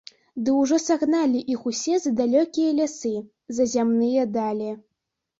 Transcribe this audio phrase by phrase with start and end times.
[0.45, 3.11] Ды ўжо сагнаў іх усе за далёкія лясы,
[3.59, 4.71] за зямныя далі.